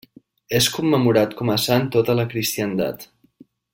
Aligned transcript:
És 0.59 0.69
commemorat 0.77 1.35
com 1.41 1.51
a 1.55 1.57
sant 1.65 1.85
a 1.89 1.91
tota 1.97 2.17
la 2.21 2.25
cristiandat. 2.33 3.07